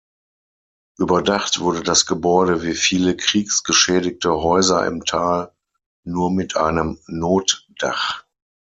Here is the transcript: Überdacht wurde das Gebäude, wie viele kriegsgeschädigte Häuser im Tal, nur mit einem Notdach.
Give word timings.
Überdacht 0.97 1.59
wurde 1.59 1.83
das 1.83 2.07
Gebäude, 2.07 2.63
wie 2.63 2.73
viele 2.73 3.15
kriegsgeschädigte 3.15 4.31
Häuser 4.31 4.83
im 4.87 5.05
Tal, 5.05 5.53
nur 6.03 6.31
mit 6.31 6.57
einem 6.57 6.97
Notdach. 7.05 8.23